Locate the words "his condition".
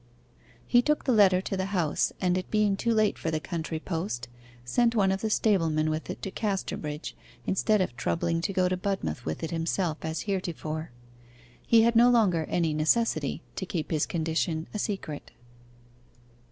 13.91-14.67